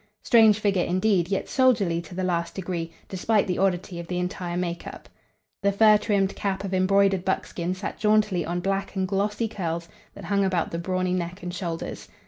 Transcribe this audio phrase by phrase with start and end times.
[0.23, 4.57] Strange figure indeed, yet soldierly to the last degree, despite the oddity of the entire
[4.57, 5.07] make up.
[5.61, 10.25] The fur trimmed cap of embroidered buckskin sat jauntily on black and glossy curls that
[10.25, 12.07] hung about the brawny neck and shoulders.